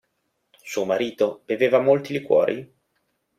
[0.63, 2.73] Suo marito beveva molti liquori?